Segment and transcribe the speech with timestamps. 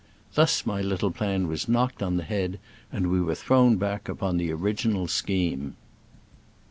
[0.33, 2.57] Thus my little plan was knocked on the head,
[2.91, 5.75] and we were thrown back upon the orig inal scheme.